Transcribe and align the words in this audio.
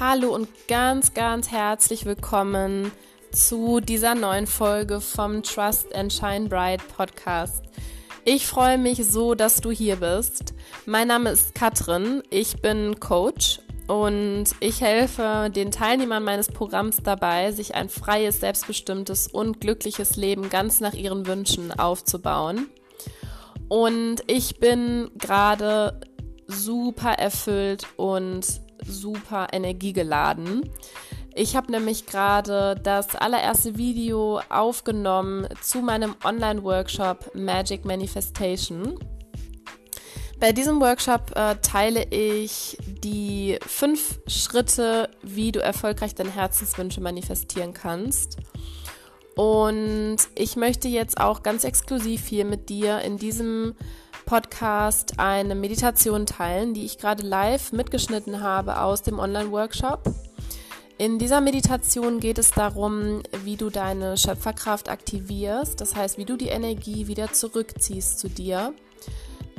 Hallo 0.00 0.34
und 0.34 0.48
ganz, 0.66 1.14
ganz 1.14 1.52
herzlich 1.52 2.04
willkommen 2.04 2.90
zu 3.30 3.78
dieser 3.78 4.16
neuen 4.16 4.48
Folge 4.48 5.00
vom 5.00 5.44
Trust 5.44 5.94
and 5.94 6.12
Shine 6.12 6.48
Bright 6.48 6.80
Podcast. 6.96 7.62
Ich 8.24 8.44
freue 8.44 8.76
mich 8.76 9.06
so, 9.06 9.36
dass 9.36 9.60
du 9.60 9.70
hier 9.70 9.94
bist. 9.94 10.52
Mein 10.84 11.06
Name 11.06 11.30
ist 11.30 11.54
Katrin, 11.54 12.24
ich 12.30 12.60
bin 12.60 12.98
Coach 12.98 13.60
und 13.86 14.46
ich 14.58 14.80
helfe 14.80 15.48
den 15.54 15.70
Teilnehmern 15.70 16.24
meines 16.24 16.48
Programms 16.48 16.96
dabei, 16.96 17.52
sich 17.52 17.76
ein 17.76 17.88
freies, 17.88 18.40
selbstbestimmtes 18.40 19.28
und 19.28 19.60
glückliches 19.60 20.16
Leben 20.16 20.50
ganz 20.50 20.80
nach 20.80 20.94
ihren 20.94 21.24
Wünschen 21.28 21.70
aufzubauen. 21.70 22.66
Und 23.68 24.24
ich 24.26 24.58
bin 24.58 25.12
gerade 25.16 26.00
super 26.48 27.12
erfüllt 27.12 27.86
und 27.96 28.63
super 28.86 29.48
energiegeladen. 29.52 30.68
Ich 31.34 31.56
habe 31.56 31.72
nämlich 31.72 32.06
gerade 32.06 32.76
das 32.82 33.16
allererste 33.16 33.76
Video 33.76 34.40
aufgenommen 34.50 35.48
zu 35.60 35.80
meinem 35.80 36.14
Online-Workshop 36.24 37.34
Magic 37.34 37.84
Manifestation. 37.84 38.98
Bei 40.38 40.52
diesem 40.52 40.80
Workshop 40.80 41.32
äh, 41.34 41.56
teile 41.56 42.04
ich 42.10 42.76
die 42.86 43.58
fünf 43.66 44.20
Schritte, 44.26 45.08
wie 45.22 45.52
du 45.52 45.60
erfolgreich 45.60 46.14
deine 46.14 46.30
Herzenswünsche 46.30 47.00
manifestieren 47.00 47.72
kannst. 47.72 48.36
Und 49.36 50.18
ich 50.36 50.56
möchte 50.56 50.86
jetzt 50.86 51.18
auch 51.18 51.42
ganz 51.42 51.64
exklusiv 51.64 52.26
hier 52.26 52.44
mit 52.44 52.68
dir 52.68 53.00
in 53.00 53.16
diesem 53.16 53.74
Podcast 54.26 55.18
eine 55.18 55.54
Meditation 55.54 56.26
teilen, 56.26 56.74
die 56.74 56.84
ich 56.84 56.98
gerade 56.98 57.22
live 57.22 57.72
mitgeschnitten 57.72 58.40
habe 58.40 58.80
aus 58.80 59.02
dem 59.02 59.18
Online-Workshop. 59.18 60.14
In 60.96 61.18
dieser 61.18 61.40
Meditation 61.40 62.20
geht 62.20 62.38
es 62.38 62.50
darum, 62.52 63.22
wie 63.42 63.56
du 63.56 63.68
deine 63.68 64.16
Schöpferkraft 64.16 64.88
aktivierst, 64.88 65.80
das 65.80 65.94
heißt, 65.94 66.18
wie 66.18 66.24
du 66.24 66.36
die 66.36 66.48
Energie 66.48 67.08
wieder 67.08 67.32
zurückziehst 67.32 68.18
zu 68.18 68.28
dir. 68.28 68.72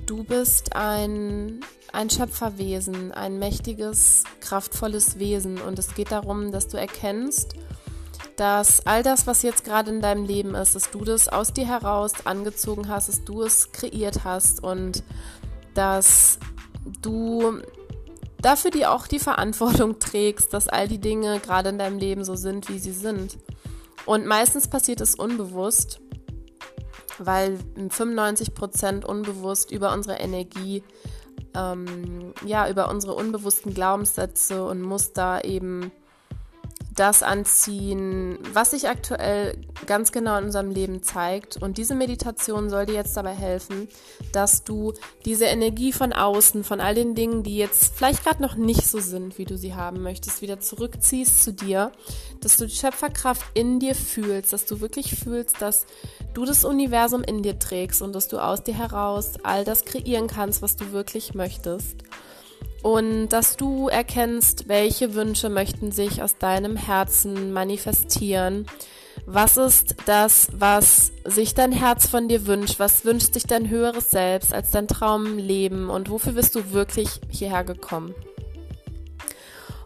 Du 0.06 0.24
bist 0.24 0.76
ein, 0.76 1.60
ein 1.92 2.10
Schöpferwesen, 2.10 3.12
ein 3.12 3.38
mächtiges, 3.38 4.24
kraftvolles 4.40 5.20
Wesen 5.20 5.60
und 5.62 5.78
es 5.78 5.94
geht 5.94 6.12
darum, 6.12 6.52
dass 6.52 6.68
du 6.68 6.78
erkennst, 6.78 7.56
dass 8.38 8.86
all 8.86 9.04
das, 9.04 9.28
was 9.28 9.42
jetzt 9.44 9.64
gerade 9.64 9.92
in 9.92 10.02
deinem 10.02 10.26
Leben 10.26 10.56
ist, 10.56 10.76
dass 10.76 10.92
du 10.92 11.04
das 11.04 11.28
aus 11.30 11.54
dir 11.54 11.68
heraus 11.68 12.14
angezogen 12.26 12.90
hast, 12.90 13.08
dass 13.08 13.24
du 13.24 13.44
es 13.44 13.72
kreiert 13.72 14.24
hast 14.24 14.64
und 14.64 15.04
dass 15.74 16.40
du 17.02 17.62
dafür 18.40 18.72
dir 18.72 18.92
auch 18.92 19.08
die 19.08 19.20
Verantwortung 19.20 20.00
trägst, 20.00 20.54
dass 20.54 20.68
all 20.68 20.88
die 20.88 21.00
Dinge 21.00 21.40
gerade 21.40 21.70
in 21.70 21.80
deinem 21.80 21.98
Leben 21.98 22.24
so 22.24 22.36
sind, 22.36 22.70
wie 22.70 22.80
sie 22.80 22.92
sind. 22.92 23.38
Und 24.06 24.26
meistens 24.26 24.68
passiert 24.68 25.02
es 25.02 25.16
unbewusst, 25.16 26.00
weil 27.18 27.58
95 27.76 28.54
Prozent 28.54 29.06
unbewusst 29.06 29.72
über 29.72 29.94
unsere 29.94 30.18
Energie, 30.18 30.84
ähm, 31.56 32.34
ja, 32.46 32.70
über 32.70 32.90
unsere 32.90 33.14
unbewussten 33.14 33.74
Glaubenssätze 33.74 34.64
und 34.66 34.82
Muster 34.82 35.44
eben 35.46 35.92
das 36.96 37.24
anziehen, 37.24 38.40
was 38.54 38.72
sich 38.72 38.88
aktuell 38.88 39.58
ganz 39.86 40.12
genau 40.12 40.38
in 40.38 40.46
unserem 40.46 40.72
Leben 40.72 41.04
zeigt. 41.04 41.58
Und 41.58 41.78
diese 41.78 41.94
Meditation 41.94 42.70
soll 42.70 42.86
dir 42.86 42.96
jetzt 42.96 43.18
dabei 43.18 43.34
helfen, 43.34 43.90
dass 44.32 44.64
du 44.64 44.94
diese 45.26 45.46
Energie 45.46 45.92
von 45.92 46.14
außen, 46.14 46.64
von 46.64 46.80
all 46.80 46.96
den 46.96 47.14
Dingen, 47.14 47.44
die 47.44 47.58
jetzt 47.58 47.96
vielleicht 47.96 48.24
gerade 48.24 48.42
noch 48.42 48.56
nicht 48.56 48.88
so 48.88 49.00
sind, 49.00 49.38
wie 49.38 49.46
du 49.46 49.58
sie 49.58 49.76
haben 49.76 50.02
möchtest, 50.02 50.42
wieder 50.42 50.60
zurückziehst 50.60 51.44
zu 51.44 51.54
dir, 51.54 51.92
dass 52.40 52.58
du 52.58 52.66
die 52.66 52.76
Schöpferkraft 52.76 53.46
in 53.54 53.80
dir 53.80 53.94
fühlst, 53.94 54.54
dass 54.54 54.66
du 54.66 54.80
wirklich 54.80 55.16
fühlst, 55.16 55.62
dass 55.62 55.86
du 56.34 56.46
das 56.46 56.64
Universum 56.64 57.24
in 57.24 57.44
dir 57.44 57.60
trägst 57.60 58.02
und 58.02 58.14
dass 58.14 58.30
du 58.30 58.40
aus 58.40 58.64
dir 58.64 58.76
heraus 58.78 59.34
all 59.44 59.66
das 59.66 59.84
kreieren 59.84 60.28
kannst, 60.28 60.62
was 60.62 60.78
du 60.78 60.92
wirklich 60.94 61.34
möchtest 61.34 62.04
und 62.86 63.30
dass 63.30 63.58
du 63.58 63.88
erkennst, 63.88 64.68
welche 64.68 65.16
Wünsche 65.16 65.50
möchten 65.50 65.92
sich 65.92 66.22
aus 66.22 66.38
deinem 66.38 66.76
Herzen 66.76 67.52
manifestieren. 67.52 68.68
Was 69.26 69.58
ist 69.58 69.96
das, 70.06 70.50
was 70.54 71.12
sich 71.24 71.56
dein 71.56 71.72
Herz 71.72 72.06
von 72.06 72.28
dir 72.28 72.46
wünscht? 72.46 72.78
Was 72.78 73.04
wünscht 73.04 73.34
sich 73.34 73.48
dein 73.48 73.70
höheres 73.70 74.12
Selbst 74.12 74.54
als 74.54 74.70
dein 74.70 74.88
Traumleben? 74.88 75.90
Und 75.90 76.12
wofür 76.12 76.34
bist 76.34 76.54
du 76.54 76.74
wirklich 76.74 77.10
hierher 77.28 77.64
gekommen? 77.64 78.14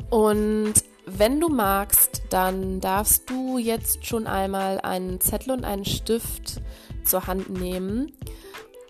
Und 0.09 0.73
wenn 1.05 1.39
du 1.39 1.47
magst, 1.47 2.23
dann 2.31 2.81
darfst 2.81 3.29
du 3.29 3.57
jetzt 3.57 4.05
schon 4.05 4.27
einmal 4.27 4.81
einen 4.81 5.21
Zettel 5.21 5.53
und 5.53 5.63
einen 5.63 5.85
Stift 5.85 6.59
zur 7.05 7.27
Hand 7.27 7.49
nehmen 7.49 8.11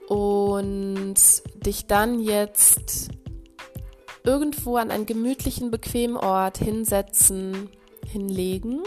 und 0.07 1.13
dich 1.63 1.85
dann 1.85 2.19
jetzt 2.19 3.11
irgendwo 4.29 4.77
an 4.77 4.91
einen 4.91 5.07
gemütlichen, 5.07 5.71
bequemen 5.71 6.15
Ort 6.15 6.59
hinsetzen, 6.59 7.67
hinlegen. 8.05 8.83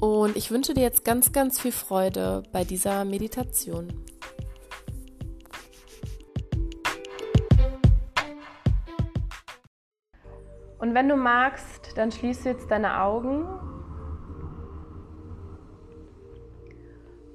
Und 0.00 0.34
ich 0.34 0.50
wünsche 0.50 0.72
dir 0.72 0.80
jetzt 0.80 1.04
ganz, 1.04 1.32
ganz 1.32 1.60
viel 1.60 1.72
Freude 1.72 2.42
bei 2.50 2.64
dieser 2.64 3.04
Meditation. 3.04 3.88
Und 10.78 10.94
wenn 10.94 11.10
du 11.10 11.16
magst, 11.16 11.98
dann 11.98 12.10
schließe 12.10 12.48
jetzt 12.48 12.70
deine 12.70 13.02
Augen. 13.02 13.46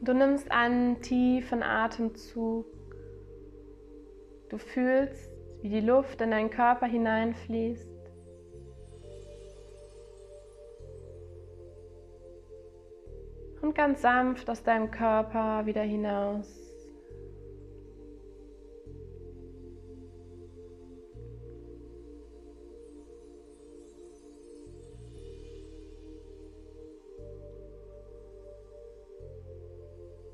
Du 0.02 0.14
nimmst 0.14 0.50
einen 0.52 1.04
tiefen 1.04 1.62
Atemzug. 1.62 2.66
Du 4.50 4.58
fühlst, 4.58 5.34
wie 5.66 5.70
die 5.70 5.81
Luft 5.81 6.22
in 6.22 6.30
deinen 6.30 6.52
Körper 6.52 6.86
hineinfließt. 6.86 7.90
Und 13.64 13.74
ganz 13.74 14.03
sanft 14.03 14.48
aus 14.48 14.62
deinem 14.62 14.92
Körper 14.92 15.66
wieder 15.66 15.81
hinaus. 15.81 16.62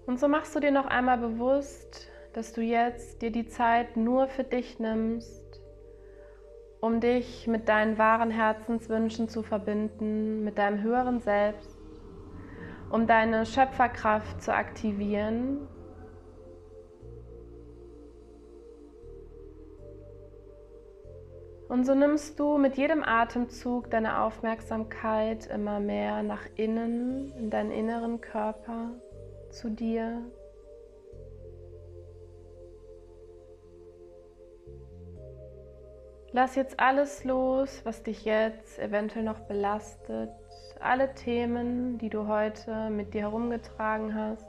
Und 0.08 0.19
so 0.19 0.28
machst 0.28 0.53
du 0.58 0.59
dir 0.59 0.72
noch 0.72 0.88
einmal 0.88 1.18
bewusst, 1.18 2.11
dass 2.34 2.53
du 2.53 2.62
jetzt 2.62 3.22
dir 3.22 3.31
die 3.31 3.47
Zeit 3.47 3.97
nur 3.97 4.28
für 4.28 4.44
dich 4.44 4.80
nimmst, 4.80 5.62
um 6.80 7.00
dich 7.00 7.47
mit 7.47 7.69
deinen 7.69 7.97
wahren 7.97 8.31
Herzenswünschen 8.31 9.30
zu 9.30 9.44
verbinden, 9.44 10.44
mit 10.44 10.58
deinem 10.58 10.81
höheren 10.81 11.19
Selbst, 11.19 11.78
um 12.90 13.08
deine 13.08 13.46
Schöpferkraft 13.46 14.42
zu 14.42 14.53
aktivieren. 14.53 15.68
Und 21.69 21.86
so 21.86 21.96
nimmst 21.96 22.38
du 22.38 22.58
mit 22.58 22.75
jedem 22.75 23.02
Atemzug 23.02 23.90
deine 23.90 24.24
Aufmerksamkeit 24.24 25.48
immer 25.48 25.80
mehr 25.80 26.22
nach 26.22 26.44
innen, 26.56 27.31
in 27.38 27.50
deinen 27.50 27.72
inneren 27.72 28.19
Körper, 28.19 28.92
zu 29.52 29.69
dir. 29.69 30.22
Lass 36.33 36.56
jetzt 36.56 36.80
alles 36.80 37.25
los, 37.25 37.81
was 37.83 38.04
dich 38.04 38.24
jetzt 38.24 38.80
eventuell 38.80 39.25
noch 39.25 39.42
belastet, 39.42 40.30
alle 40.80 41.13
Themen, 41.13 41.98
die 41.98 42.10
du 42.10 42.28
heute 42.28 42.89
mit 42.89 43.13
dir 43.13 43.22
herumgetragen 43.22 44.16
hast. 44.16 44.48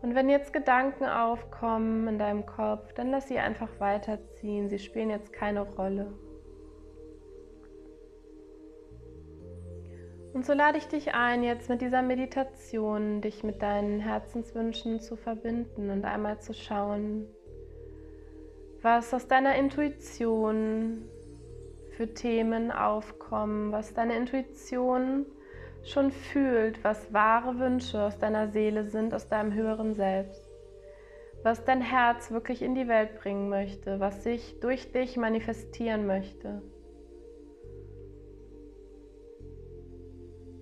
Und 0.00 0.14
wenn 0.14 0.28
jetzt 0.28 0.52
Gedanken 0.52 1.06
aufkommen 1.06 2.06
in 2.06 2.18
deinem 2.18 2.46
Kopf, 2.46 2.92
dann 2.92 3.10
lass 3.10 3.26
sie 3.26 3.40
einfach 3.40 3.68
weiterziehen. 3.80 4.68
Sie 4.68 4.78
spielen 4.78 5.10
jetzt 5.10 5.32
keine 5.32 5.62
Rolle. 5.62 6.12
Und 10.34 10.46
so 10.46 10.52
lade 10.52 10.78
ich 10.78 10.86
dich 10.86 11.14
ein, 11.14 11.42
jetzt 11.42 11.68
mit 11.68 11.80
dieser 11.80 12.02
Meditation 12.02 13.20
dich 13.20 13.42
mit 13.42 13.60
deinen 13.60 13.98
Herzenswünschen 13.98 15.00
zu 15.00 15.16
verbinden 15.16 15.90
und 15.90 16.04
einmal 16.04 16.38
zu 16.38 16.54
schauen, 16.54 17.26
was 18.82 19.12
aus 19.12 19.26
deiner 19.26 19.56
Intuition 19.56 21.08
für 21.96 22.14
Themen 22.14 22.70
aufkommen, 22.70 23.72
was 23.72 23.92
deine 23.92 24.16
Intuition 24.16 25.26
schon 25.84 26.10
fühlt, 26.10 26.82
was 26.84 27.12
wahre 27.12 27.58
Wünsche 27.58 28.00
aus 28.00 28.18
deiner 28.18 28.48
Seele 28.48 28.84
sind, 28.84 29.14
aus 29.14 29.28
deinem 29.28 29.52
höheren 29.52 29.94
Selbst, 29.94 30.48
was 31.42 31.64
dein 31.64 31.80
Herz 31.80 32.30
wirklich 32.30 32.62
in 32.62 32.74
die 32.74 32.88
Welt 32.88 33.20
bringen 33.20 33.48
möchte, 33.48 33.98
was 34.00 34.22
sich 34.22 34.60
durch 34.60 34.92
dich 34.92 35.16
manifestieren 35.16 36.06
möchte. 36.06 36.62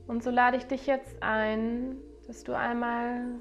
Und 0.07 0.23
so 0.23 0.31
lade 0.31 0.57
ich 0.57 0.65
dich 0.65 0.87
jetzt 0.87 1.17
ein, 1.21 1.97
dass 2.27 2.45
du 2.45 2.57
einmal 2.57 3.41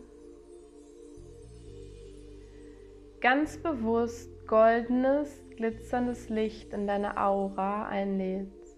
ganz 3.22 3.57
bewusst 3.57 4.35
goldenes, 4.48 5.44
glitzerndes 5.56 6.30
Licht 6.30 6.74
in 6.74 6.88
deine 6.88 7.18
Aura 7.18 7.88
einlädst. 7.88 8.78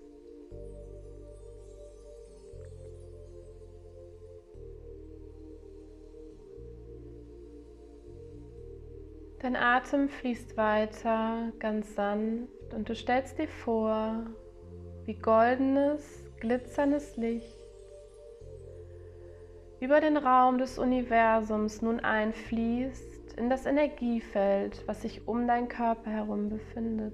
Dein 9.39 9.55
Atem 9.55 10.09
fließt 10.09 10.57
weiter, 10.57 11.51
ganz 11.59 11.93
sanft, 11.95 12.73
und 12.73 12.89
du 12.89 12.95
stellst 12.95 13.37
dir 13.37 13.47
vor, 13.47 14.25
wie 15.05 15.13
goldenes, 15.13 16.25
glitzerndes 16.39 17.15
Licht 17.17 17.57
über 19.79 20.01
den 20.01 20.17
Raum 20.17 20.57
des 20.57 20.79
Universums 20.79 21.81
nun 21.81 21.99
einfließt 21.99 23.16
in 23.37 23.49
das 23.49 23.65
Energiefeld, 23.65 24.83
was 24.87 25.03
sich 25.03 25.27
um 25.27 25.47
deinen 25.47 25.67
Körper 25.67 26.09
herum 26.09 26.49
befindet. 26.49 27.13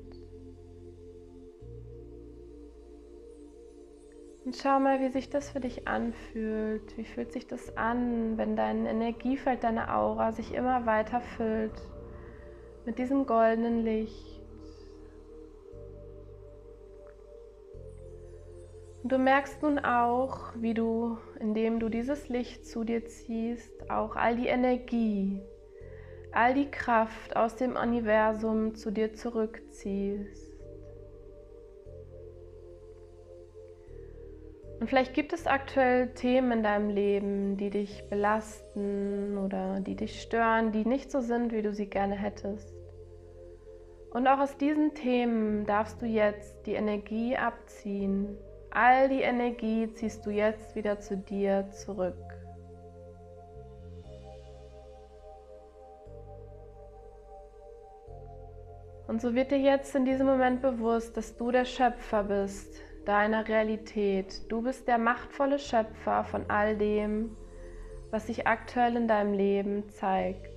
Und 4.45 4.55
schau 4.57 4.79
mal, 4.79 4.99
wie 4.99 5.09
sich 5.09 5.29
das 5.29 5.51
für 5.51 5.59
dich 5.59 5.87
anfühlt. 5.87 6.97
Wie 6.97 7.05
fühlt 7.05 7.31
sich 7.31 7.47
das 7.47 7.77
an, 7.77 8.37
wenn 8.37 8.55
dein 8.55 8.85
Energiefeld, 8.85 9.63
deine 9.63 9.93
Aura 9.93 10.31
sich 10.33 10.53
immer 10.53 10.85
weiter 10.85 11.21
füllt 11.21 11.79
mit 12.85 12.99
diesem 12.99 13.25
goldenen 13.25 13.83
Licht? 13.83 14.41
Und 19.01 19.11
du 19.11 19.17
merkst 19.17 19.61
nun 19.61 19.79
auch, 19.79 20.53
wie 20.55 20.73
du, 20.73 21.17
indem 21.39 21.79
du 21.79 21.89
dieses 21.89 22.29
Licht 22.29 22.65
zu 22.65 22.85
dir 22.85 23.05
ziehst, 23.05 23.89
auch 23.89 24.15
all 24.15 24.37
die 24.37 24.47
Energie, 24.47 25.41
all 26.35 26.53
die 26.53 26.69
Kraft 26.69 27.35
aus 27.35 27.55
dem 27.55 27.75
Universum 27.75 28.75
zu 28.75 28.91
dir 28.91 29.13
zurückziehst. 29.13 30.51
Und 34.79 34.87
vielleicht 34.87 35.13
gibt 35.13 35.31
es 35.31 35.47
aktuell 35.47 36.13
Themen 36.13 36.51
in 36.51 36.63
deinem 36.63 36.89
Leben, 36.89 37.57
die 37.57 37.69
dich 37.69 38.09
belasten 38.09 39.37
oder 39.37 39.79
die 39.79 39.95
dich 39.95 40.21
stören, 40.21 40.71
die 40.71 40.85
nicht 40.85 41.09
so 41.09 41.21
sind, 41.21 41.53
wie 41.53 41.61
du 41.61 41.73
sie 41.73 41.87
gerne 41.87 42.15
hättest. 42.15 42.73
Und 44.11 44.27
auch 44.27 44.39
aus 44.39 44.57
diesen 44.57 44.93
Themen 44.93 45.65
darfst 45.65 46.01
du 46.01 46.05
jetzt 46.05 46.65
die 46.65 46.73
Energie 46.73 47.37
abziehen 47.37 48.37
All 48.75 49.07
die 49.07 49.21
Energie 49.21 49.87
ziehst 49.93 50.25
du 50.25 50.31
jetzt 50.31 50.75
wieder 50.75 50.99
zu 50.99 51.15
dir 51.15 51.69
zurück. 51.69 52.17
Und 59.13 59.21
so 59.21 59.35
wird 59.35 59.51
dir 59.51 59.59
jetzt 59.59 59.93
in 59.93 60.05
diesem 60.05 60.25
Moment 60.25 60.63
bewusst, 60.63 61.15
dass 61.17 61.37
du 61.37 61.51
der 61.51 61.65
Schöpfer 61.65 62.23
bist 62.23 62.81
deiner 63.05 63.47
Realität. 63.47 64.41
Du 64.51 64.63
bist 64.63 64.87
der 64.87 64.97
machtvolle 64.97 65.59
Schöpfer 65.59 66.23
von 66.23 66.49
all 66.49 66.75
dem, 66.75 67.37
was 68.09 68.25
sich 68.25 68.47
aktuell 68.47 68.95
in 68.95 69.07
deinem 69.07 69.33
Leben 69.33 69.87
zeigt. 69.87 70.52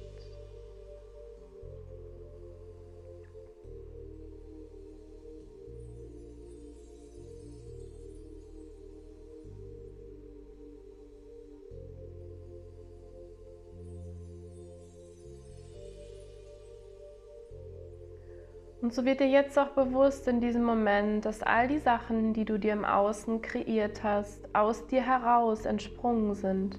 Und 18.87 18.95
so 18.95 19.05
wird 19.05 19.19
dir 19.19 19.27
jetzt 19.27 19.59
auch 19.59 19.71
bewusst 19.71 20.29
in 20.29 20.41
diesem 20.41 20.63
Moment, 20.63 21.25
dass 21.25 21.43
all 21.43 21.67
die 21.67 21.81
Sachen, 21.81 22.35
die 22.35 22.45
du 22.45 22.57
dir 22.57 22.73
im 22.73 22.85
Außen 22.85 23.43
kreiert 23.43 24.05
hast, 24.05 24.49
aus 24.55 24.87
dir 24.87 25.03
heraus 25.03 25.65
entsprungen 25.67 26.37
sind. 26.37 26.79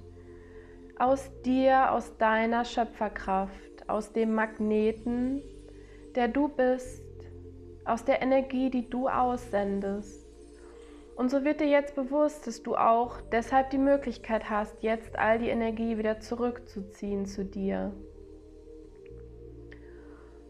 Aus 0.98 1.30
dir, 1.44 1.92
aus 1.92 2.16
deiner 2.18 2.64
Schöpferkraft, 2.64 3.90
aus 3.90 4.14
dem 4.14 4.34
Magneten, 4.36 5.42
der 6.16 6.30
du 6.30 6.48
bist, 6.48 7.04
aus 7.84 8.06
der 8.06 8.22
Energie, 8.22 8.70
die 8.70 8.90
du 8.90 9.10
aussendest. 9.10 10.26
Und 11.18 11.30
so 11.30 11.44
wird 11.44 11.60
dir 11.60 11.68
jetzt 11.68 11.94
bewusst, 11.94 12.48
dass 12.48 12.64
du 12.64 12.78
auch 12.78 13.20
deshalb 13.34 13.72
die 13.72 13.80
Möglichkeit 13.80 14.50
hast, 14.50 14.82
jetzt 14.82 15.20
all 15.20 15.40
die 15.40 15.50
Energie 15.50 15.98
wieder 15.98 16.22
zurückzuziehen 16.22 17.26
zu 17.26 17.44
dir. 17.44 17.92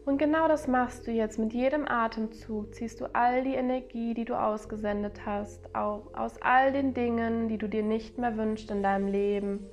Und 0.08 0.16
genau 0.16 0.48
das 0.48 0.66
machst 0.66 1.06
du 1.06 1.10
jetzt 1.10 1.38
mit 1.38 1.52
jedem 1.52 1.86
Atemzug. 1.86 2.74
Ziehst 2.74 2.98
du 3.02 3.14
all 3.14 3.44
die 3.44 3.56
Energie, 3.56 4.14
die 4.14 4.24
du 4.24 4.40
ausgesendet 4.40 5.26
hast, 5.26 5.74
auch 5.74 6.14
aus 6.14 6.40
all 6.40 6.72
den 6.72 6.94
Dingen, 6.94 7.48
die 7.48 7.58
du 7.58 7.68
dir 7.68 7.82
nicht 7.82 8.16
mehr 8.16 8.38
wünschst 8.38 8.70
in 8.70 8.82
deinem 8.82 9.06
Leben, 9.08 9.66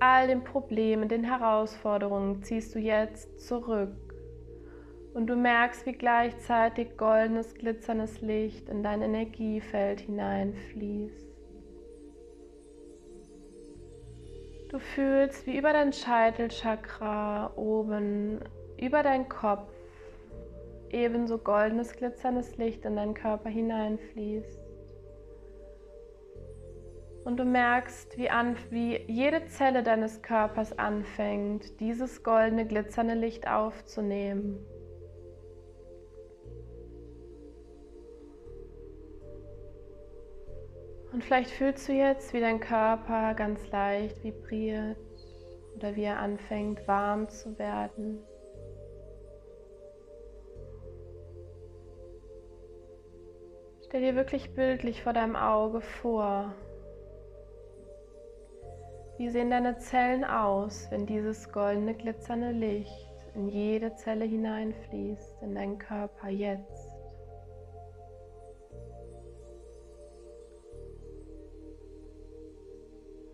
all 0.00 0.26
den 0.26 0.42
Problemen, 0.42 1.10
den 1.10 1.22
Herausforderungen, 1.22 2.42
ziehst 2.42 2.74
du 2.74 2.78
jetzt 2.78 3.46
zurück. 3.46 3.92
Und 5.12 5.26
du 5.26 5.36
merkst, 5.36 5.84
wie 5.84 5.92
gleichzeitig 5.92 6.96
goldenes, 6.96 7.52
glitzerndes 7.52 8.22
Licht 8.22 8.70
in 8.70 8.82
dein 8.82 9.02
Energiefeld 9.02 10.00
hineinfließt. 10.00 11.28
Du 14.70 14.78
fühlst, 14.78 15.46
wie 15.46 15.58
über 15.58 15.74
dein 15.74 15.92
Scheitelchakra 15.92 17.52
oben 17.54 18.40
über 18.82 19.04
deinen 19.04 19.28
Kopf 19.28 19.70
ebenso 20.90 21.38
goldenes, 21.38 21.92
glitzerndes 21.92 22.56
Licht 22.56 22.84
in 22.84 22.96
deinen 22.96 23.14
Körper 23.14 23.48
hineinfließt. 23.48 24.60
Und 27.24 27.38
du 27.38 27.44
merkst, 27.44 28.18
wie, 28.18 28.28
an, 28.28 28.56
wie 28.70 28.96
jede 29.06 29.46
Zelle 29.46 29.84
deines 29.84 30.20
Körpers 30.22 30.76
anfängt, 30.76 31.78
dieses 31.78 32.24
goldene, 32.24 32.66
glitzernde 32.66 33.14
Licht 33.14 33.46
aufzunehmen. 33.46 34.58
Und 41.12 41.22
vielleicht 41.22 41.50
fühlst 41.50 41.88
du 41.88 41.92
jetzt, 41.92 42.32
wie 42.32 42.40
dein 42.40 42.58
Körper 42.58 43.34
ganz 43.34 43.70
leicht 43.70 44.24
vibriert 44.24 44.96
oder 45.76 45.94
wie 45.94 46.04
er 46.04 46.18
anfängt 46.18 46.88
warm 46.88 47.28
zu 47.28 47.56
werden. 47.58 48.18
Stell 53.92 54.00
dir 54.00 54.14
wirklich 54.14 54.54
bildlich 54.54 55.02
vor 55.02 55.12
deinem 55.12 55.36
Auge 55.36 55.82
vor, 55.82 56.54
wie 59.18 59.28
sehen 59.28 59.50
deine 59.50 59.76
Zellen 59.76 60.24
aus, 60.24 60.86
wenn 60.90 61.04
dieses 61.04 61.52
goldene 61.52 61.92
glitzernde 61.92 62.52
Licht 62.52 63.12
in 63.34 63.48
jede 63.48 63.94
Zelle 63.96 64.24
hineinfließt, 64.24 65.42
in 65.42 65.54
deinen 65.54 65.78
Körper 65.78 66.30
jetzt. 66.30 66.88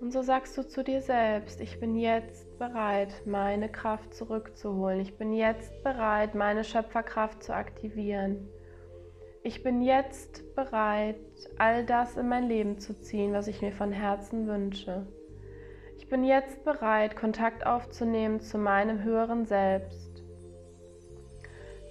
Und 0.00 0.12
so 0.12 0.22
sagst 0.22 0.58
du 0.58 0.66
zu 0.66 0.82
dir 0.82 1.02
selbst, 1.02 1.60
ich 1.60 1.78
bin 1.78 1.94
jetzt 1.94 2.58
bereit, 2.58 3.14
meine 3.26 3.70
Kraft 3.70 4.12
zurückzuholen. 4.12 4.98
Ich 4.98 5.16
bin 5.16 5.32
jetzt 5.32 5.84
bereit, 5.84 6.34
meine 6.34 6.64
Schöpferkraft 6.64 7.44
zu 7.44 7.54
aktivieren. 7.54 8.48
Ich 9.48 9.62
bin 9.62 9.80
jetzt 9.80 10.54
bereit, 10.54 11.16
all 11.56 11.82
das 11.86 12.18
in 12.18 12.28
mein 12.28 12.48
Leben 12.48 12.78
zu 12.78 12.92
ziehen, 13.00 13.32
was 13.32 13.48
ich 13.48 13.62
mir 13.62 13.72
von 13.72 13.92
Herzen 13.92 14.46
wünsche. 14.46 15.06
Ich 15.96 16.06
bin 16.06 16.22
jetzt 16.22 16.66
bereit, 16.66 17.16
Kontakt 17.16 17.64
aufzunehmen 17.64 18.40
zu 18.40 18.58
meinem 18.58 19.02
höheren 19.02 19.46
Selbst, 19.46 20.22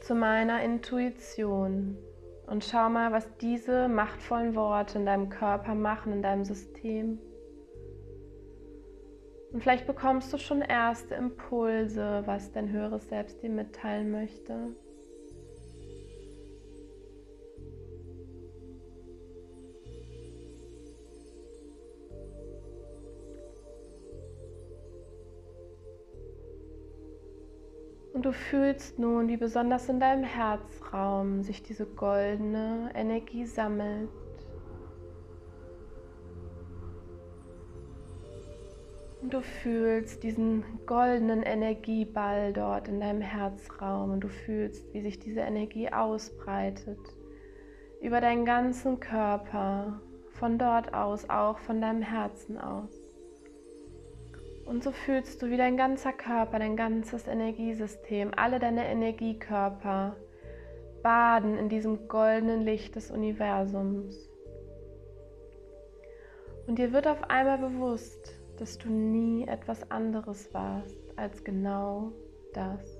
zu 0.01 0.13
meiner 0.13 0.61
Intuition. 0.61 1.97
Und 2.45 2.63
schau 2.63 2.89
mal, 2.89 3.11
was 3.11 3.27
diese 3.37 3.87
machtvollen 3.87 4.53
Worte 4.53 4.99
in 4.99 5.07
deinem 5.07 5.29
Körper 5.29 5.73
machen, 5.73 6.13
in 6.13 6.21
deinem 6.21 6.45
System. 6.45 7.17
Und 9.51 9.63
vielleicht 9.63 9.87
bekommst 9.87 10.31
du 10.31 10.37
schon 10.37 10.61
erste 10.61 11.15
Impulse, 11.15 12.21
was 12.27 12.51
dein 12.51 12.71
höheres 12.71 13.09
Selbst 13.09 13.41
dir 13.41 13.49
mitteilen 13.49 14.11
möchte. 14.11 14.75
Und 28.17 28.25
du 28.25 28.33
fühlst 28.33 28.97
nun, 28.97 29.27
wie 29.27 29.37
besonders 29.37 29.89
in 29.89 29.99
deinem 29.99 30.23
Herzraum 30.23 31.43
sich 31.43 31.61
diese 31.61 31.85
goldene 31.85 32.89
Energie 32.95 33.45
sammelt. 33.45 34.09
Und 39.21 39.31
du 39.31 39.41
fühlst 39.41 40.23
diesen 40.23 40.63
goldenen 40.87 41.43
Energieball 41.43 42.53
dort 42.53 42.87
in 42.87 42.99
deinem 42.99 43.21
Herzraum 43.21 44.13
und 44.13 44.21
du 44.21 44.29
fühlst, 44.29 44.91
wie 44.95 45.01
sich 45.01 45.19
diese 45.19 45.41
Energie 45.41 45.93
ausbreitet 45.93 46.97
über 48.01 48.19
deinen 48.19 48.45
ganzen 48.45 48.99
Körper, 48.99 50.01
von 50.31 50.57
dort 50.57 50.91
aus 50.91 51.29
auch 51.29 51.59
von 51.59 51.81
deinem 51.81 52.01
Herzen 52.01 52.57
aus. 52.57 53.06
Und 54.67 54.83
so 54.83 54.91
fühlst 54.91 55.41
du, 55.41 55.49
wie 55.49 55.55
dein 55.55 55.77
ganzer 55.77 56.11
Körper, 56.11 56.59
dein 56.59 56.75
ganzes 56.75 57.25
Energiesystem, 57.27 58.31
alle 58.35 58.59
deine 58.59 58.85
Energiekörper 58.85 60.17
baden 61.01 61.57
in 61.57 61.69
diesem 61.69 62.09
goldenen 62.09 62.63
Licht 62.63 62.95
des 62.95 63.09
Universums. 63.09 64.29
Und 66.67 66.79
dir 66.79 66.91
wird 66.91 67.07
auf 67.07 67.29
einmal 67.29 67.59
bewusst, 67.59 68.33
dass 68.59 68.77
du 68.77 68.89
nie 68.89 69.47
etwas 69.47 69.89
anderes 69.89 70.53
warst 70.53 70.97
als 71.15 71.45
genau 71.45 72.11
das. 72.53 72.96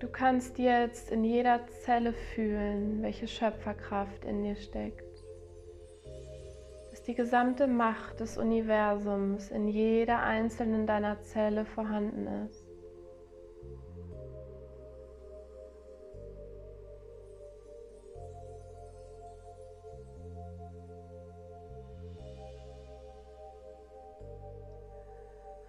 Du 0.00 0.06
kannst 0.06 0.58
jetzt 0.58 1.10
in 1.10 1.24
jeder 1.24 1.66
Zelle 1.66 2.12
fühlen, 2.12 3.02
welche 3.02 3.26
Schöpferkraft 3.26 4.24
in 4.24 4.44
dir 4.44 4.54
steckt. 4.54 5.02
Dass 6.90 7.02
die 7.02 7.16
gesamte 7.16 7.66
Macht 7.66 8.20
des 8.20 8.38
Universums 8.38 9.50
in 9.50 9.66
jeder 9.66 10.20
einzelnen 10.20 10.86
deiner 10.86 11.20
Zelle 11.22 11.64
vorhanden 11.64 12.46
ist. 12.46 12.64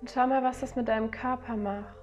Und 0.01 0.11
schau 0.11 0.27
mal, 0.27 0.43
was 0.43 0.59
das 0.59 0.75
mit 0.75 0.87
deinem 0.87 1.09
Körper 1.09 1.57
macht. 1.57 1.98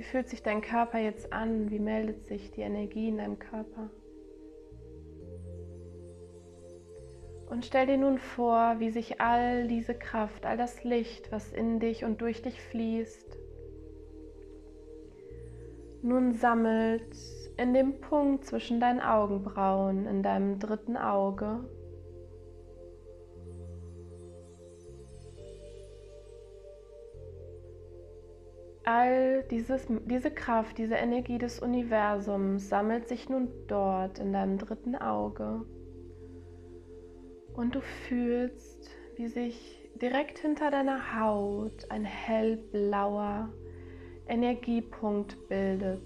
Wie 0.00 0.04
fühlt 0.04 0.30
sich 0.30 0.42
dein 0.42 0.62
Körper 0.62 0.98
jetzt 0.98 1.30
an? 1.30 1.70
Wie 1.70 1.78
meldet 1.78 2.24
sich 2.24 2.50
die 2.52 2.62
Energie 2.62 3.08
in 3.08 3.18
deinem 3.18 3.38
Körper? 3.38 3.90
Und 7.50 7.66
stell 7.66 7.84
dir 7.84 7.98
nun 7.98 8.16
vor, 8.16 8.76
wie 8.78 8.88
sich 8.88 9.20
all 9.20 9.68
diese 9.68 9.92
Kraft, 9.92 10.46
all 10.46 10.56
das 10.56 10.84
Licht, 10.84 11.30
was 11.30 11.52
in 11.52 11.80
dich 11.80 12.02
und 12.02 12.22
durch 12.22 12.40
dich 12.40 12.62
fließt, 12.62 13.36
nun 16.00 16.32
sammelt 16.32 17.14
in 17.58 17.74
dem 17.74 18.00
Punkt 18.00 18.46
zwischen 18.46 18.80
deinen 18.80 19.00
Augenbrauen, 19.00 20.06
in 20.06 20.22
deinem 20.22 20.58
dritten 20.58 20.96
Auge 20.96 21.68
All 28.92 29.44
dieses, 29.52 29.86
diese 30.06 30.32
Kraft, 30.32 30.76
diese 30.76 30.96
Energie 30.96 31.38
des 31.38 31.60
Universums 31.60 32.68
sammelt 32.68 33.06
sich 33.06 33.28
nun 33.28 33.48
dort 33.68 34.18
in 34.18 34.32
deinem 34.32 34.58
dritten 34.58 34.96
Auge. 34.96 35.64
Und 37.54 37.76
du 37.76 37.82
fühlst, 37.82 38.90
wie 39.14 39.28
sich 39.28 39.88
direkt 40.02 40.40
hinter 40.40 40.72
deiner 40.72 41.20
Haut 41.20 41.88
ein 41.88 42.04
hellblauer 42.04 43.52
Energiepunkt 44.26 45.36
bildet. 45.46 46.02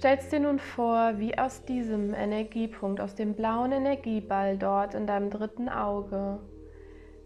Stellst 0.00 0.32
dir 0.32 0.40
nun 0.40 0.58
vor, 0.58 1.18
wie 1.18 1.36
aus 1.36 1.62
diesem 1.66 2.14
Energiepunkt, 2.14 3.02
aus 3.02 3.16
dem 3.16 3.34
blauen 3.34 3.70
Energieball 3.70 4.56
dort 4.56 4.94
in 4.94 5.06
deinem 5.06 5.28
dritten 5.28 5.68
Auge, 5.68 6.40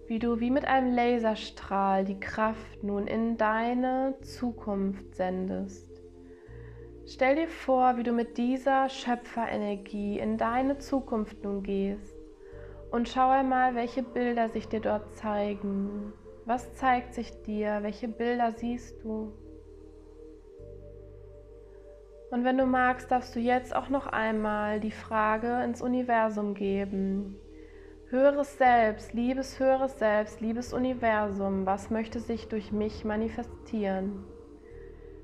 wie 0.08 0.18
du 0.18 0.40
wie 0.40 0.50
mit 0.50 0.64
einem 0.64 0.92
Laserstrahl 0.92 2.04
die 2.04 2.18
Kraft 2.18 2.82
nun 2.82 3.06
in 3.06 3.36
deine 3.36 4.16
Zukunft 4.22 5.14
sendest. 5.14 6.02
Stell 7.06 7.36
dir 7.36 7.46
vor, 7.46 7.96
wie 7.96 8.02
du 8.02 8.10
mit 8.10 8.38
dieser 8.38 8.88
Schöpferenergie 8.88 10.18
in 10.18 10.36
deine 10.36 10.78
Zukunft 10.78 11.44
nun 11.44 11.62
gehst 11.62 12.16
und 12.90 13.08
schau 13.08 13.30
einmal, 13.30 13.76
welche 13.76 14.02
Bilder 14.02 14.48
sich 14.48 14.66
dir 14.66 14.80
dort 14.80 15.14
zeigen. 15.14 16.12
Was 16.44 16.74
zeigt 16.74 17.14
sich 17.14 17.40
dir? 17.42 17.84
Welche 17.84 18.08
Bilder 18.08 18.50
siehst 18.50 19.04
du? 19.04 19.32
Und 22.34 22.42
wenn 22.42 22.58
du 22.58 22.66
magst, 22.66 23.12
darfst 23.12 23.36
du 23.36 23.38
jetzt 23.38 23.76
auch 23.76 23.90
noch 23.90 24.08
einmal 24.08 24.80
die 24.80 24.90
Frage 24.90 25.62
ins 25.62 25.80
Universum 25.80 26.54
geben. 26.54 27.36
Höheres 28.08 28.58
Selbst, 28.58 29.12
liebes 29.12 29.60
höheres 29.60 30.00
Selbst, 30.00 30.40
liebes 30.40 30.72
Universum, 30.72 31.64
was 31.64 31.90
möchte 31.90 32.18
sich 32.18 32.48
durch 32.48 32.72
mich 32.72 33.04
manifestieren? 33.04 34.24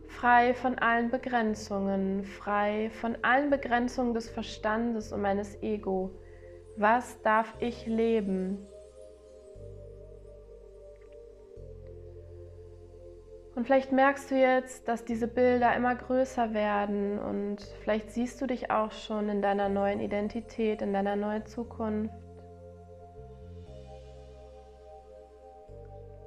Frei 0.07 0.55
von 0.55 0.79
allen 0.79 1.11
Begrenzungen, 1.11 2.23
frei 2.23 2.93
von 3.01 3.17
allen 3.23 3.51
Begrenzungen 3.51 4.15
des 4.15 4.31
Verstandes 4.31 5.13
und 5.13 5.21
meines 5.21 5.61
Ego. 5.65 6.13
Was 6.77 7.21
darf 7.23 7.53
ich 7.59 7.89
leben? 7.89 8.69
Und 13.61 13.67
vielleicht 13.67 13.93
merkst 13.93 14.31
du 14.31 14.37
jetzt, 14.37 14.89
dass 14.89 15.05
diese 15.05 15.29
Bilder 15.29 15.77
immer 15.77 15.95
größer 15.95 16.55
werden 16.55 17.19
und 17.19 17.61
vielleicht 17.83 18.11
siehst 18.11 18.41
du 18.41 18.47
dich 18.47 18.71
auch 18.71 18.91
schon 18.91 19.29
in 19.29 19.43
deiner 19.43 19.69
neuen 19.69 20.01
Identität, 20.01 20.81
in 20.81 20.95
deiner 20.95 21.15
neuen 21.15 21.45
Zukunft. 21.45 22.15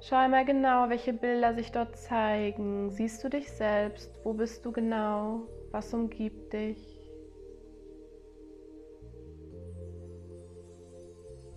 Schau 0.00 0.14
einmal 0.14 0.44
genau, 0.44 0.88
welche 0.90 1.12
Bilder 1.12 1.54
sich 1.54 1.72
dort 1.72 1.96
zeigen. 1.96 2.92
Siehst 2.92 3.24
du 3.24 3.28
dich 3.28 3.50
selbst? 3.50 4.16
Wo 4.22 4.32
bist 4.32 4.64
du 4.64 4.70
genau? 4.70 5.40
Was 5.72 5.92
umgibt 5.92 6.52
dich? 6.52 7.00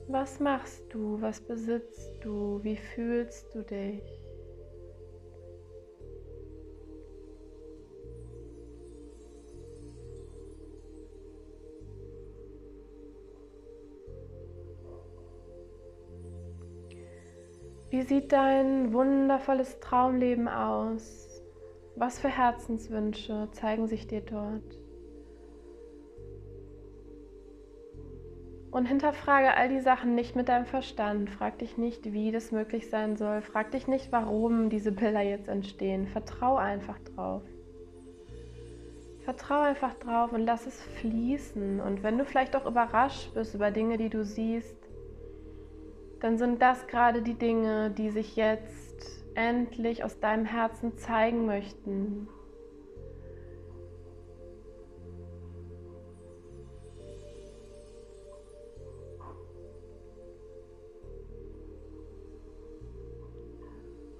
Was 0.08 0.40
machst 0.40 0.92
du? 0.92 1.22
Was 1.22 1.40
besitzt 1.40 2.14
du? 2.22 2.64
Wie 2.64 2.78
fühlst 2.78 3.54
du 3.54 3.62
dich? 3.62 4.17
Wie 17.90 18.02
sieht 18.02 18.34
dein 18.34 18.92
wundervolles 18.92 19.80
Traumleben 19.80 20.50
aus? 20.50 21.42
Was 21.96 22.20
für 22.20 22.28
Herzenswünsche 22.28 23.48
zeigen 23.54 23.88
sich 23.88 24.08
dir 24.08 24.20
dort? 24.20 24.78
Und 28.72 28.86
hinterfrage 28.88 29.56
all 29.56 29.70
die 29.70 29.80
Sachen 29.80 30.16
nicht 30.16 30.36
mit 30.36 30.50
deinem 30.50 30.66
Verstand. 30.66 31.30
Frag 31.30 31.60
dich 31.60 31.78
nicht, 31.78 32.12
wie 32.12 32.32
das 32.32 32.52
möglich 32.52 32.90
sein 32.90 33.16
soll. 33.16 33.42
Frag 33.42 33.72
dich 33.72 33.88
nicht, 33.88 34.12
warum 34.12 34.70
diese 34.70 34.92
Bilder 34.92 35.22
jetzt 35.22 35.48
entstehen. 35.48 36.08
Vertrau 36.08 36.58
einfach 36.58 37.00
drauf. 37.16 37.42
Vertrau 39.24 39.62
einfach 39.62 39.96
drauf 39.96 40.34
und 40.34 40.46
lass 40.46 40.68
es 40.68 40.82
fließen. 41.00 41.80
Und 41.80 42.04
wenn 42.04 42.18
du 42.18 42.26
vielleicht 42.26 42.56
auch 42.58 42.66
überrascht 42.66 43.34
bist 43.34 43.56
über 43.56 43.72
Dinge, 43.72 43.98
die 43.98 44.10
du 44.10 44.26
siehst, 44.26 44.77
dann 46.20 46.38
sind 46.38 46.62
das 46.62 46.88
gerade 46.88 47.22
die 47.22 47.36
Dinge, 47.36 47.92
die 47.92 48.10
sich 48.10 48.36
jetzt 48.36 49.24
endlich 49.36 50.04
aus 50.04 50.20
deinem 50.20 50.46
Herzen 50.46 50.98
zeigen 50.98 51.46
möchten. 51.46 52.28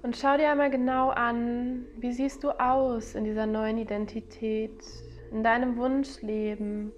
Und 0.02 0.16
schau 0.16 0.38
dir 0.38 0.50
einmal 0.50 0.70
genau 0.70 1.10
an, 1.10 1.84
wie 1.96 2.12
siehst 2.12 2.42
du 2.42 2.50
aus 2.58 3.14
in 3.14 3.24
dieser 3.24 3.44
neuen 3.44 3.76
Identität, 3.76 4.82
in 5.30 5.42
deinem 5.42 5.76
Wunschleben? 5.76 6.92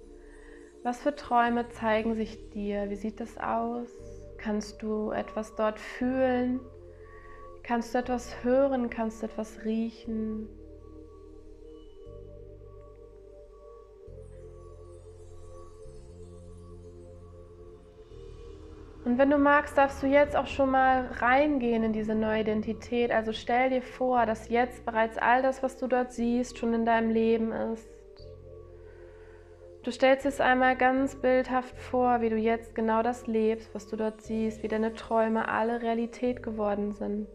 Was 0.83 1.01
für 1.01 1.13
Träume 1.13 1.67
zeigen 1.69 2.15
sich 2.15 2.49
dir? 2.51 2.89
Wie 2.89 2.95
sieht 2.95 3.19
das 3.19 3.37
aus? 3.37 3.89
Kannst 4.43 4.81
du 4.81 5.11
etwas 5.11 5.55
dort 5.55 5.79
fühlen? 5.79 6.59
Kannst 7.61 7.93
du 7.93 7.99
etwas 7.99 8.43
hören? 8.43 8.89
Kannst 8.89 9.21
du 9.21 9.27
etwas 9.27 9.63
riechen? 9.65 10.49
Und 19.05 19.17
wenn 19.19 19.29
du 19.29 19.37
magst, 19.37 19.77
darfst 19.77 20.01
du 20.01 20.07
jetzt 20.07 20.35
auch 20.35 20.47
schon 20.47 20.71
mal 20.71 21.05
reingehen 21.19 21.83
in 21.83 21.93
diese 21.93 22.15
neue 22.15 22.41
Identität. 22.41 23.11
Also 23.11 23.33
stell 23.33 23.69
dir 23.69 23.81
vor, 23.83 24.25
dass 24.25 24.49
jetzt 24.49 24.85
bereits 24.85 25.19
all 25.19 25.43
das, 25.43 25.61
was 25.61 25.77
du 25.77 25.87
dort 25.87 26.13
siehst, 26.13 26.57
schon 26.57 26.73
in 26.73 26.85
deinem 26.85 27.11
Leben 27.11 27.51
ist. 27.51 28.00
Du 29.83 29.91
stellst 29.91 30.27
es 30.27 30.39
einmal 30.39 30.75
ganz 30.75 31.15
bildhaft 31.15 31.75
vor, 31.75 32.21
wie 32.21 32.29
du 32.29 32.35
jetzt 32.35 32.75
genau 32.75 33.01
das 33.01 33.25
lebst, 33.25 33.73
was 33.73 33.87
du 33.87 33.95
dort 33.95 34.21
siehst, 34.21 34.61
wie 34.61 34.67
deine 34.67 34.93
Träume 34.93 35.47
alle 35.47 35.81
Realität 35.81 36.43
geworden 36.43 36.93
sind. 36.93 37.27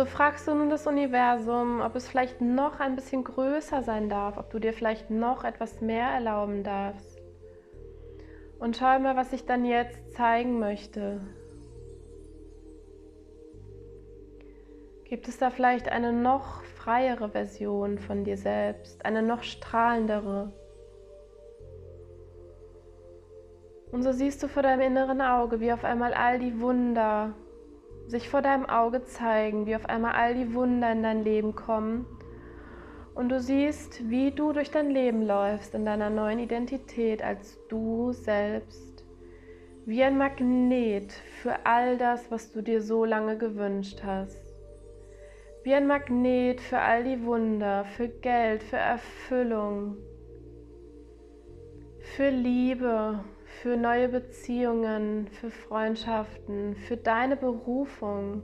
So 0.00 0.06
fragst 0.06 0.48
du 0.48 0.54
nun 0.54 0.70
das 0.70 0.86
Universum, 0.86 1.82
ob 1.82 1.94
es 1.94 2.08
vielleicht 2.08 2.40
noch 2.40 2.80
ein 2.80 2.96
bisschen 2.96 3.22
größer 3.22 3.82
sein 3.82 4.08
darf, 4.08 4.38
ob 4.38 4.48
du 4.48 4.58
dir 4.58 4.72
vielleicht 4.72 5.10
noch 5.10 5.44
etwas 5.44 5.82
mehr 5.82 6.06
erlauben 6.06 6.64
darfst. 6.64 7.20
Und 8.58 8.78
schau 8.78 8.98
mal, 8.98 9.14
was 9.14 9.34
ich 9.34 9.44
dann 9.44 9.66
jetzt 9.66 10.14
zeigen 10.14 10.58
möchte. 10.58 11.20
Gibt 15.04 15.28
es 15.28 15.36
da 15.36 15.50
vielleicht 15.50 15.90
eine 15.90 16.14
noch 16.14 16.62
freiere 16.62 17.28
Version 17.28 17.98
von 17.98 18.24
dir 18.24 18.38
selbst, 18.38 19.04
eine 19.04 19.22
noch 19.22 19.42
strahlendere? 19.42 20.50
Und 23.92 24.02
so 24.02 24.12
siehst 24.12 24.42
du 24.42 24.48
vor 24.48 24.62
deinem 24.62 24.80
inneren 24.80 25.20
Auge, 25.20 25.60
wie 25.60 25.74
auf 25.74 25.84
einmal 25.84 26.14
all 26.14 26.38
die 26.38 26.58
Wunder 26.58 27.34
sich 28.10 28.28
vor 28.28 28.42
deinem 28.42 28.66
Auge 28.66 29.04
zeigen, 29.04 29.66
wie 29.66 29.76
auf 29.76 29.86
einmal 29.86 30.12
all 30.12 30.34
die 30.34 30.52
Wunder 30.52 30.90
in 30.92 31.02
dein 31.02 31.24
Leben 31.24 31.54
kommen. 31.54 32.06
Und 33.14 33.28
du 33.28 33.40
siehst, 33.40 34.08
wie 34.10 34.32
du 34.32 34.52
durch 34.52 34.70
dein 34.70 34.90
Leben 34.90 35.26
läufst 35.26 35.74
in 35.74 35.84
deiner 35.84 36.10
neuen 36.10 36.38
Identität 36.38 37.22
als 37.22 37.58
du 37.68 38.12
selbst. 38.12 39.04
Wie 39.86 40.02
ein 40.02 40.18
Magnet 40.18 41.12
für 41.42 41.54
all 41.64 41.98
das, 41.98 42.30
was 42.30 42.52
du 42.52 42.62
dir 42.62 42.82
so 42.82 43.04
lange 43.04 43.38
gewünscht 43.38 44.02
hast. 44.04 44.42
Wie 45.62 45.74
ein 45.74 45.86
Magnet 45.86 46.60
für 46.60 46.78
all 46.78 47.04
die 47.04 47.24
Wunder, 47.24 47.84
für 47.84 48.08
Geld, 48.08 48.62
für 48.62 48.76
Erfüllung, 48.76 49.96
für 52.16 52.30
Liebe, 52.30 53.20
für 53.50 53.76
neue 53.76 54.08
Beziehungen, 54.08 55.28
für 55.28 55.50
Freundschaften, 55.50 56.76
für 56.76 56.96
deine 56.96 57.36
Berufung, 57.36 58.42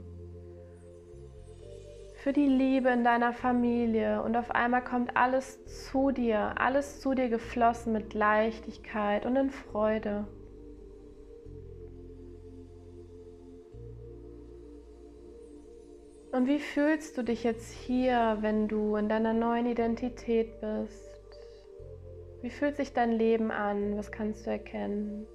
für 2.21 2.33
die 2.33 2.45
Liebe 2.45 2.89
in 2.89 3.03
deiner 3.03 3.33
Familie. 3.33 4.21
Und 4.21 4.35
auf 4.35 4.51
einmal 4.51 4.83
kommt 4.83 5.15
alles 5.15 5.63
zu 5.65 6.11
dir, 6.11 6.59
alles 6.59 6.99
zu 6.99 7.15
dir 7.15 7.29
geflossen 7.29 7.93
mit 7.93 8.13
Leichtigkeit 8.13 9.25
und 9.25 9.35
in 9.37 9.49
Freude. 9.49 10.27
Und 16.31 16.47
wie 16.47 16.59
fühlst 16.59 17.17
du 17.17 17.23
dich 17.23 17.43
jetzt 17.43 17.71
hier, 17.71 18.37
wenn 18.41 18.67
du 18.67 18.95
in 18.97 19.09
deiner 19.09 19.33
neuen 19.33 19.65
Identität 19.65 20.59
bist? 20.61 21.06
Wie 22.41 22.49
fühlt 22.51 22.77
sich 22.77 22.93
dein 22.93 23.11
Leben 23.11 23.51
an? 23.51 23.97
Was 23.97 24.11
kannst 24.11 24.45
du 24.45 24.51
erkennen? 24.51 25.27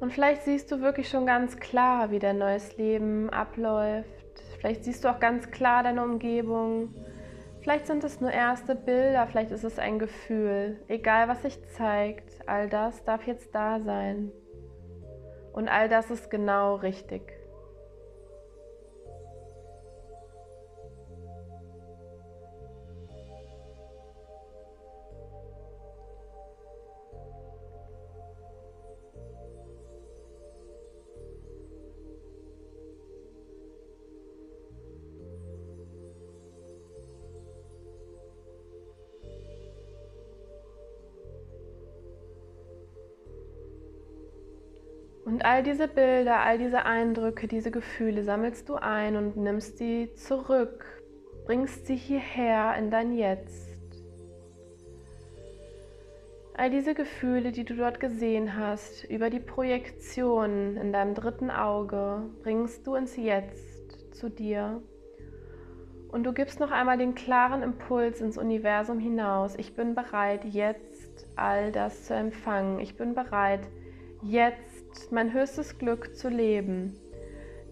Und 0.00 0.12
vielleicht 0.12 0.42
siehst 0.42 0.72
du 0.72 0.80
wirklich 0.80 1.08
schon 1.08 1.26
ganz 1.26 1.58
klar, 1.58 2.10
wie 2.10 2.18
dein 2.18 2.38
neues 2.38 2.76
Leben 2.76 3.30
abläuft. 3.30 4.08
Vielleicht 4.58 4.84
siehst 4.84 5.04
du 5.04 5.08
auch 5.08 5.20
ganz 5.20 5.50
klar 5.50 5.82
deine 5.82 6.02
Umgebung. 6.02 6.92
Vielleicht 7.70 7.86
sind 7.86 8.02
es 8.02 8.20
nur 8.20 8.32
erste 8.32 8.74
Bilder, 8.74 9.28
vielleicht 9.28 9.52
ist 9.52 9.62
es 9.62 9.78
ein 9.78 10.00
Gefühl. 10.00 10.82
Egal 10.88 11.28
was 11.28 11.42
sich 11.42 11.56
zeigt, 11.68 12.40
all 12.48 12.68
das 12.68 13.04
darf 13.04 13.24
jetzt 13.28 13.54
da 13.54 13.78
sein. 13.78 14.32
Und 15.52 15.68
all 15.68 15.88
das 15.88 16.10
ist 16.10 16.32
genau 16.32 16.74
richtig. 16.74 17.32
Und 45.30 45.44
all 45.44 45.62
diese 45.62 45.86
Bilder, 45.86 46.40
all 46.40 46.58
diese 46.58 46.84
Eindrücke, 46.84 47.46
diese 47.46 47.70
Gefühle 47.70 48.24
sammelst 48.24 48.68
du 48.68 48.74
ein 48.74 49.14
und 49.14 49.36
nimmst 49.36 49.78
sie 49.78 50.12
zurück, 50.14 50.84
bringst 51.46 51.86
sie 51.86 51.94
hierher 51.94 52.74
in 52.76 52.90
dein 52.90 53.12
Jetzt. 53.12 53.68
All 56.54 56.68
diese 56.68 56.94
Gefühle, 56.94 57.52
die 57.52 57.64
du 57.64 57.76
dort 57.76 58.00
gesehen 58.00 58.56
hast, 58.56 59.04
über 59.04 59.30
die 59.30 59.38
Projektion 59.38 60.76
in 60.76 60.92
deinem 60.92 61.14
dritten 61.14 61.52
Auge, 61.52 62.24
bringst 62.42 62.84
du 62.88 62.96
ins 62.96 63.16
Jetzt 63.16 64.16
zu 64.16 64.30
dir. 64.30 64.82
Und 66.10 66.24
du 66.24 66.32
gibst 66.32 66.58
noch 66.58 66.72
einmal 66.72 66.98
den 66.98 67.14
klaren 67.14 67.62
Impuls 67.62 68.20
ins 68.20 68.36
Universum 68.36 68.98
hinaus. 68.98 69.54
Ich 69.54 69.76
bin 69.76 69.94
bereit, 69.94 70.44
jetzt 70.44 71.28
all 71.36 71.70
das 71.70 72.06
zu 72.06 72.14
empfangen. 72.14 72.80
Ich 72.80 72.96
bin 72.96 73.14
bereit, 73.14 73.60
jetzt 74.22 74.79
mein 75.10 75.32
höchstes 75.32 75.78
Glück 75.78 76.16
zu 76.16 76.28
leben. 76.28 76.96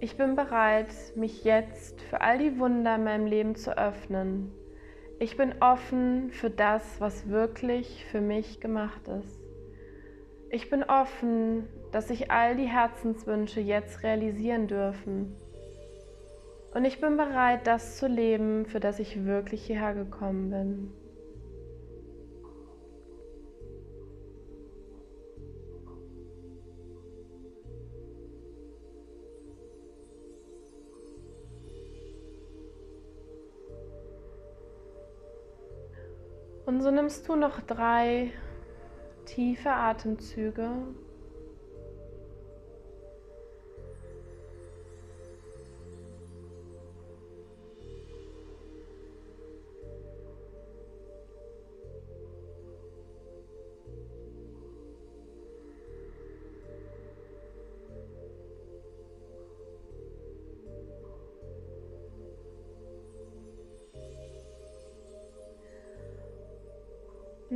Ich 0.01 0.17
bin 0.17 0.37
bereit, 0.37 0.89
mich 1.17 1.45
jetzt 1.45 2.01
für 2.03 2.21
all 2.21 2.39
die 2.39 2.59
Wunder 2.59 2.95
in 2.95 3.05
meinem 3.05 3.27
Leben 3.27 3.57
zu 3.57 3.77
öffnen. 3.77 4.53
Ich 5.19 5.37
bin 5.37 5.55
offen 5.61 6.31
für 6.31 6.51
das, 6.51 7.01
was 7.01 7.29
wirklich 7.29 8.05
für 8.11 8.21
mich 8.21 8.61
gemacht 8.61 9.09
ist. 9.09 9.41
Ich 10.51 10.71
bin 10.71 10.85
offen, 10.85 11.67
dass 11.93 12.09
sich 12.09 12.31
all 12.31 12.57
die 12.57 12.69
Herzenswünsche 12.69 13.61
jetzt 13.61 14.03
realisieren 14.03 14.69
dürfen. 14.69 15.35
Und 16.75 16.85
ich 16.85 17.01
bin 17.01 17.17
bereit, 17.17 17.67
das 17.67 17.97
zu 17.97 18.07
leben, 18.07 18.67
für 18.67 18.79
das 18.79 18.99
ich 18.99 19.25
wirklich 19.25 19.67
hierher 19.67 19.95
gekommen 19.95 20.51
bin. 20.51 21.08
Und 36.69 36.83
so 36.83 36.91
nimmst 36.91 37.27
du 37.27 37.35
noch 37.35 37.63
drei 37.63 38.31
tiefe 39.25 39.71
Atemzüge. 39.71 40.69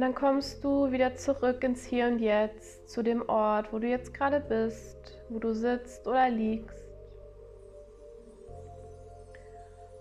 Dann 0.03 0.17
kommst 0.17 0.65
du 0.65 0.91
wieder 0.91 1.15
zurück 1.15 1.63
ins 1.63 1.85
Hier 1.85 2.09
und 2.09 2.19
Jetzt, 2.19 2.91
zu 2.91 3.05
dem 3.05 3.29
Ort, 3.29 3.73
wo 3.73 3.79
du 3.79 3.87
jetzt 3.87 4.13
gerade 4.13 4.41
bist, 4.41 5.17
wo 5.29 5.39
du 5.39 5.55
sitzt 5.55 6.09
oder 6.09 6.29
liegst. 6.29 6.85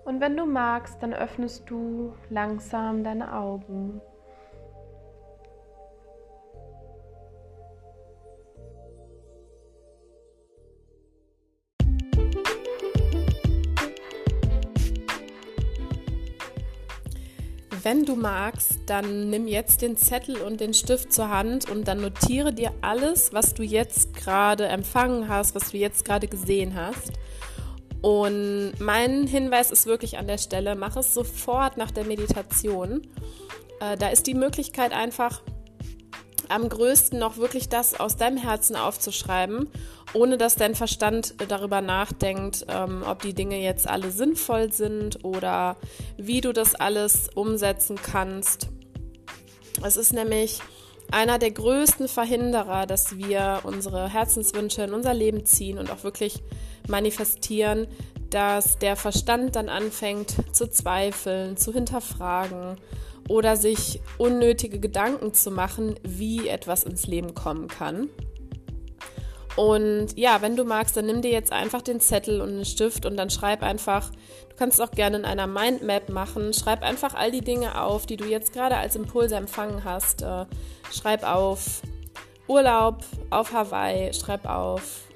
Und 0.04 0.20
wenn 0.20 0.36
du 0.36 0.48
magst, 0.48 1.04
dann 1.04 1.14
öffnest 1.14 1.70
du 1.70 2.16
langsam 2.32 3.04
deine 3.04 3.32
Augen. 3.32 4.02
Wenn 17.84 18.06
du 18.06 18.16
magst, 18.16 18.80
dann 18.86 19.30
nimm 19.30 19.48
jetzt 19.48 19.82
den 19.82 19.98
Zettel 19.98 20.38
und 20.38 20.60
den 20.60 20.74
Stift 20.74 21.12
zur 21.14 21.30
Hand 21.30 21.70
und 21.70 21.88
dann 21.88 22.02
notiere 22.02 22.54
dir 22.54 22.72
alles, 22.82 23.34
was 23.34 23.54
du 23.54 23.64
jetzt 23.64 24.14
gerade 24.14 24.68
empfangen 24.68 25.28
hast, 25.28 25.56
was 25.56 25.72
du 25.72 25.78
jetzt 25.78 26.06
gerade 26.06 26.28
gesehen 26.28 26.76
hast. 26.76 27.14
Und 28.02 28.74
mein 28.80 29.26
Hinweis 29.26 29.72
ist 29.72 29.86
wirklich 29.86 30.18
an 30.18 30.28
der 30.28 30.38
Stelle, 30.38 30.76
mach 30.76 30.96
es 30.96 31.14
sofort 31.14 31.78
nach 31.78 31.92
der 31.92 32.04
Meditation. 32.04 33.08
Äh, 33.80 33.98
da 33.98 34.10
ist 34.10 34.28
die 34.28 34.34
Möglichkeit 34.34 34.92
einfach 34.92 35.42
am 36.52 36.70
größten 36.70 37.18
noch 37.18 37.38
wirklich 37.38 37.70
das 37.70 38.00
aus 38.00 38.18
deinem 38.18 38.38
Herzen 38.38 38.76
aufzuschreiben, 38.76 39.70
ohne 40.14 40.38
dass 40.38 40.56
dein 40.56 40.76
Verstand 40.76 41.36
darüber 41.48 41.82
nachdenkt, 41.82 42.66
ähm, 42.68 43.04
ob 43.08 43.22
die 43.22 43.34
Dinge 43.34 43.58
jetzt 43.62 43.88
alle 43.88 44.12
sinnvoll 44.12 44.72
sind 44.72 45.24
oder 45.24 45.78
wie 46.18 46.42
du 46.42 46.54
das 46.54 46.76
alles 46.76 47.30
umsetzen 47.34 47.98
kannst. 48.02 48.68
Es 49.84 49.98
ist 49.98 50.14
nämlich 50.14 50.60
einer 51.12 51.40
der 51.40 51.52
größten 51.52 52.08
Verhinderer, 52.08 52.86
dass 52.86 53.18
wir 53.18 53.62
unsere 53.64 54.10
Herzenswünsche 54.10 54.84
in 54.84 54.94
unser 54.94 55.14
Leben 55.14 55.46
ziehen 55.46 55.78
und 55.78 55.92
auch 55.92 56.04
wirklich 56.04 56.42
manifestieren, 56.88 57.88
dass 58.30 58.80
der 58.80 58.96
Verstand 58.96 59.56
dann 59.56 59.70
anfängt 59.70 60.36
zu 60.54 60.70
zweifeln, 60.70 61.58
zu 61.58 61.74
hinterfragen 61.74 62.78
oder 63.30 63.56
sich 63.56 64.02
unnötige 64.18 64.80
Gedanken 64.80 65.34
zu 65.34 65.52
machen, 65.52 65.96
wie 66.04 66.48
etwas 66.48 66.84
ins 66.84 67.08
Leben 67.08 67.34
kommen 67.34 67.68
kann. 67.68 68.10
Und 69.56 70.18
ja, 70.18 70.42
wenn 70.42 70.56
du 70.56 70.64
magst, 70.64 70.96
dann 70.96 71.08
nimm 71.08 71.22
dir 71.22 71.32
jetzt 71.32 71.52
einfach 71.52 71.82
den 71.82 72.00
Zettel 72.00 72.42
und 72.42 72.50
einen 72.50 72.66
Stift 72.66 73.06
und 73.06 73.18
dann 73.18 73.30
schreib 73.30 73.64
einfach, 73.64 74.10
du 74.50 74.56
kannst 74.56 74.80
es 74.80 74.88
auch 74.88 74.92
gerne 74.92 75.18
in 75.18 75.26
einer 75.26 75.48
Mindmap 75.48 76.10
machen, 76.10 76.54
schreib 76.54 76.84
einfach 76.84 77.16
all 77.16 77.32
die 77.32 77.42
Dinge 77.42 77.82
auf, 77.82 78.06
die 78.06 78.16
du 78.16 78.26
jetzt 78.26 78.54
gerade 78.54 78.78
als 78.78 78.96
Impulse 78.96 79.36
empfangen 79.36 79.84
hast. 79.84 80.22
Äh, 80.22 80.46
schreib 80.92 81.24
auf 81.24 81.82
Urlaub 82.48 83.04
auf 83.30 83.52
Hawaii, 83.52 84.14
schreib 84.14 84.46
auf 84.48 85.11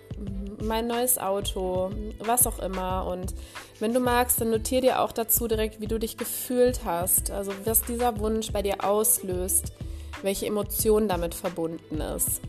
mein 0.65 0.87
neues 0.87 1.17
Auto, 1.17 1.91
was 2.19 2.47
auch 2.47 2.59
immer. 2.59 3.05
Und 3.07 3.33
wenn 3.79 3.93
du 3.93 3.99
magst, 3.99 4.41
dann 4.41 4.51
notier 4.51 4.81
dir 4.81 5.01
auch 5.01 5.11
dazu 5.11 5.47
direkt, 5.47 5.79
wie 5.79 5.87
du 5.87 5.99
dich 5.99 6.17
gefühlt 6.17 6.81
hast. 6.85 7.31
Also 7.31 7.51
was 7.63 7.81
dieser 7.81 8.19
Wunsch 8.19 8.51
bei 8.51 8.61
dir 8.61 8.83
auslöst, 8.83 9.73
welche 10.21 10.47
Emotion 10.47 11.07
damit 11.07 11.33
verbunden 11.33 12.01
ist. 12.01 12.41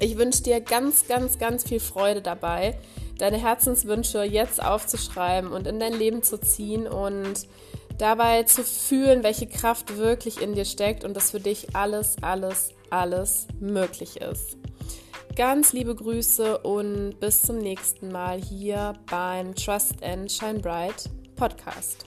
Ich 0.00 0.18
wünsche 0.18 0.42
dir 0.42 0.60
ganz, 0.60 1.06
ganz, 1.06 1.38
ganz 1.38 1.64
viel 1.64 1.80
Freude 1.80 2.20
dabei, 2.20 2.78
deine 3.18 3.38
Herzenswünsche 3.38 4.24
jetzt 4.24 4.62
aufzuschreiben 4.62 5.52
und 5.52 5.66
in 5.66 5.78
dein 5.78 5.92
Leben 5.92 6.22
zu 6.22 6.38
ziehen 6.38 6.86
und 6.86 7.46
dabei 7.98 8.42
zu 8.42 8.64
fühlen, 8.64 9.22
welche 9.22 9.46
Kraft 9.46 9.96
wirklich 9.96 10.42
in 10.42 10.54
dir 10.54 10.64
steckt 10.64 11.04
und 11.04 11.14
dass 11.14 11.30
für 11.30 11.40
dich 11.40 11.76
alles, 11.76 12.16
alles, 12.22 12.70
alles 12.90 13.46
möglich 13.60 14.20
ist. 14.20 14.56
Ganz 15.36 15.72
liebe 15.72 15.96
Grüße 15.96 16.58
und 16.58 17.18
bis 17.18 17.42
zum 17.42 17.58
nächsten 17.58 18.12
Mal 18.12 18.40
hier 18.40 18.92
beim 19.10 19.52
Trust 19.56 20.00
and 20.00 20.30
Shine 20.30 20.60
Bright 20.60 21.10
Podcast. 21.34 22.04